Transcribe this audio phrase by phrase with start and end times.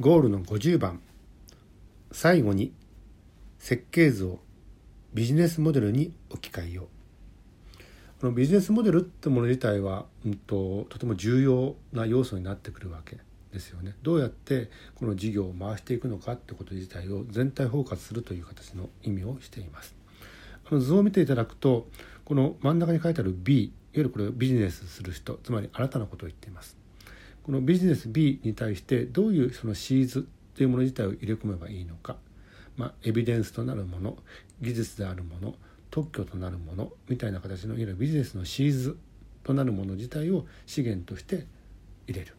[0.00, 1.00] ゴールの50番。
[2.12, 2.72] 最後に
[3.58, 4.40] 設計図を
[5.12, 6.86] ビジネスモデルに置き換えよう。
[8.20, 13.18] このビジネスモデルってもの自体は、うんと、とても重要な要素になってくるわけ
[13.52, 13.94] ですよね。
[14.02, 19.94] どうやってこの事業を回していくのかってこと自体を全体包括するという形の意味をしています。
[20.70, 21.86] あの図を見ていただくと
[22.24, 26.81] この真ん中に書いてある B いわゆるこれビジネスする人つまりあなたのことを言っています。
[27.44, 32.16] このビジネス B に対してどういうそのシーズというもの自体を入れ込めばいいのか、
[32.76, 34.16] まあ、エビデンスとなるもの
[34.60, 35.54] 技術であるもの
[35.90, 38.98] 特許となるものみたいな形のいわゆるビジネスのシーズ
[39.44, 41.46] となるもの自体を資源として
[42.06, 42.34] 入れる。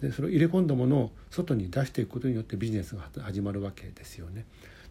[0.00, 4.44] でそれを入れ込んだものを外に出していくことによってビジネスが始まるわけですよね。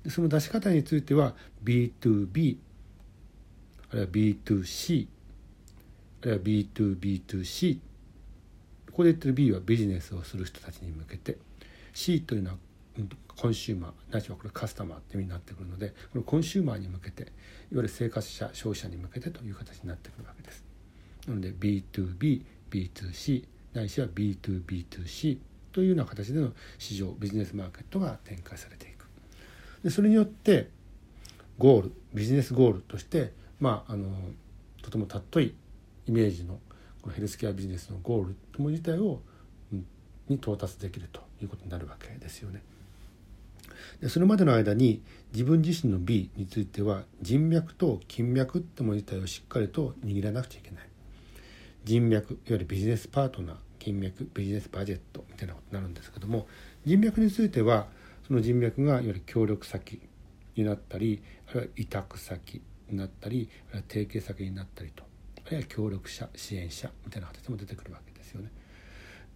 [0.04, 2.58] でその出し方については B2B
[3.92, 5.08] あるいは B2C
[6.22, 7.80] あるいは B2B2C
[8.94, 11.38] ここで言ってる B はビジネスをする人たちに向けて
[11.94, 12.58] C というのは
[13.36, 17.32] コンシューマーないしはこれカスタマーって意味になってくるのでこのコンシューマーに向けていわ
[17.72, 20.64] ゆる生活者消費者に向けてという形になってくるわけです。
[21.28, 25.40] なので B2B B2C ないしは B2B2C
[25.72, 29.08] というような形での市場ビジネスマーケットが展開されていく。
[29.84, 30.70] でそれによって
[31.58, 34.16] ゴールビジネスゴールとしてまああの
[34.84, 35.56] とても尊い
[36.06, 36.60] イメージの
[37.12, 39.22] ヘルスケアビジネスのゴールとも自体を、
[40.30, 42.62] に到達できるということになるわけですよね。
[44.00, 45.02] でそれまでの間に
[45.34, 50.88] 自分自身の B については人脈と金脈ってもの自体をしっかりと握らなくちゃいけない。
[51.84, 56.48] 人脈いわゆるビジネスパートナー金脈ビジネスバジェットみたいなことになるんですけども
[56.86, 57.88] 人脈については
[58.26, 60.02] その人脈がいわゆる協力先
[60.56, 65.04] になったりあるいは委託先になったりあるいは提携先になったりと
[65.46, 68.50] あるいは協力者支援者みたいな形も出てくるわけですよね。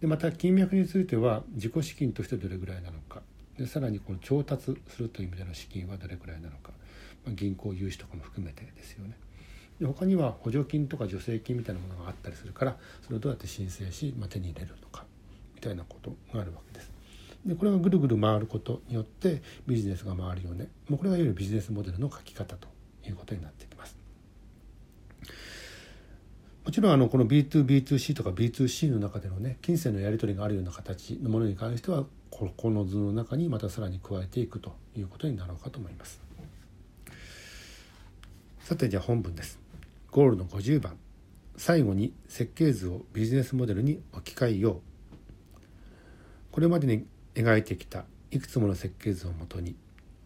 [0.00, 3.22] でまた金脈については自己資金としてどれぐらいなのか
[3.58, 6.70] でさらにこの調達するという意味での資金はどれぐらいなのか、
[7.24, 9.16] まあ、銀行融資とかも含めてですよね。
[9.80, 15.04] で他には補助金とか助成金みたいなものがあったりするからそれをどうやって申請し、まあ、手に入れるのか
[15.54, 16.92] みたいなことがあるわけです。
[17.46, 22.68] でこれがぐるぐる回ることによってビジネスが回るよねもうこれがいわゆるビジネスモデルの書き方と
[23.06, 23.97] いうことになってきます。
[26.68, 36.20] もちろんあのこの B2B2C とか B2C の中でのね金銭のやり取りがあるような形のものに関してはここの図の中にまたさらに加えていくということになろうかと思います。
[38.60, 39.58] さてじゃあ本文です。
[40.10, 40.98] ゴールの50番
[41.56, 44.80] 最後に設計図をビジネスモデルに置き換えよう
[46.52, 49.74] これまでに描いてきたいくつもの設計図をもとに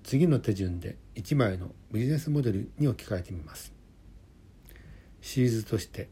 [0.03, 3.73] 次の手順で1枚のビジネスモデルに置き換えてみます
[5.21, 6.09] シリーズとして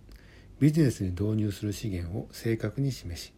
[0.60, 3.32] ビジネスに導入する資源を正確に示し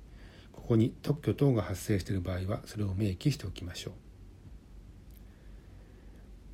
[0.50, 3.94] ここに特許等が発生している場合はそれを明記しておきましょう。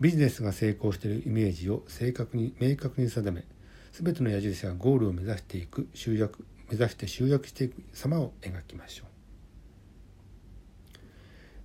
[0.00, 3.44] ビジネスが成功しているイメージを正確に明確に定め
[3.92, 9.06] 全ての矢印がゴールを目指していく集約目指して集約していく様を描きましょう。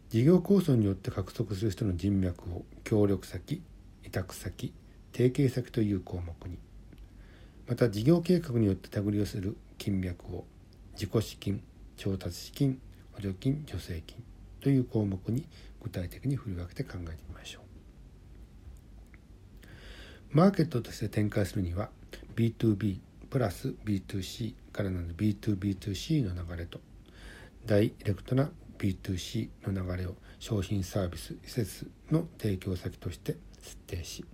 [0.10, 3.62] 事業構想によって獲得する人の人脈を協力先
[4.06, 4.74] 委託先
[5.12, 6.58] 提携先という項目に
[7.68, 10.46] また事業計画によって手繰り寄せる金脈を
[10.94, 11.64] 自己資金
[11.96, 12.80] 調達資金
[13.14, 14.24] 補助金助成金
[14.60, 15.48] という項目に
[15.82, 17.64] 具体的に振り分けて考えてみましょう。
[20.32, 21.90] マーケットとして展開するには
[22.36, 26.80] B2B プラス B2C からなる B2B2C の流れと
[27.66, 34.26] ダイレクトな B2C の流れを商品サービス施設の提供先として設定し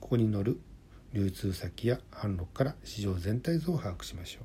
[0.00, 0.60] ここに乗る
[1.12, 4.44] 流通先や販路から市場全体像を把握しましょう。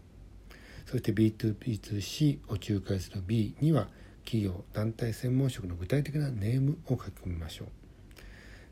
[0.89, 3.87] そして B2B2C を仲介する B には
[4.23, 7.67] 企業団体専門職の具体的なネームを書き込みましょう。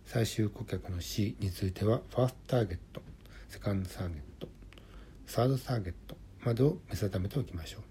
[0.05, 3.01] 最終顧客の C についてはファーストターゲット
[3.49, 4.47] セカンドターゲット
[5.25, 7.81] サードターゲットまでを見定めておきましょう。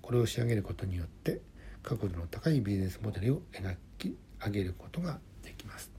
[0.00, 1.40] これを仕上げることによって
[1.82, 5.97] 角度の高いビジネスモデルを描き上げることができます。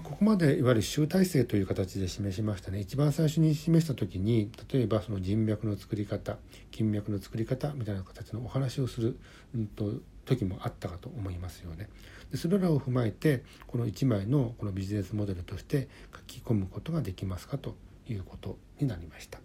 [0.00, 6.36] ここまでいわゆる集大成という形で示しましたね一番最初に示した時に例えばその人脈の作り方
[6.70, 9.18] 金脈の作り方みたいな形のお話をする、
[9.54, 9.92] うんと、
[10.24, 11.88] 時もあったかと思いますよね。
[12.32, 17.76] でそれらを踏まえてこの1枚のこのビジネスモデルとして書き込むことができますかと
[18.08, 19.43] いうことになりました。